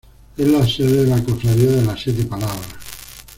Es 0.35 0.47
la 0.47 0.65
sede 0.67 1.03
de 1.05 1.15
la 1.15 1.23
Cofradía 1.23 1.69
de 1.73 1.83
las 1.83 2.01
Siete 2.01 2.23
Palabras. 2.25 2.65